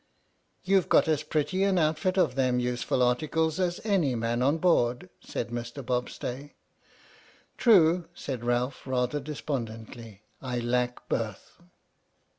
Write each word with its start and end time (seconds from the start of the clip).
""You've 0.63 0.89
got 0.89 1.07
as 1.07 1.21
pretty 1.21 1.63
an 1.63 1.77
outfit 1.77 2.17
of 2.17 2.33
them 2.33 2.59
useful 2.59 3.03
articles 3.03 3.59
as 3.59 3.79
any 3.83 4.15
man 4.15 4.41
on 4.41 4.57
board," 4.57 5.11
said 5.23 5.49
Mr. 5.49 5.85
Bobstay." 5.85 6.55
True," 7.59 8.07
said 8.15 8.43
Ralph, 8.43 8.87
rather 8.87 9.19
despondently," 9.19 10.23
I 10.41 10.57
lack 10.59 11.07
birth." 11.07 11.61